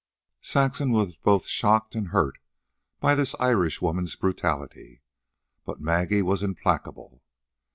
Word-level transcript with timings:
Saxon 0.41 0.89
was 0.89 1.15
both 1.15 1.45
shocked 1.45 1.93
and 1.93 2.07
hurt 2.07 2.39
by 2.99 3.13
the 3.13 3.35
Irishwoman's 3.39 4.15
brutality. 4.15 5.03
But 5.63 5.79
Maggie 5.79 6.23
was 6.23 6.41
implacable. 6.41 7.21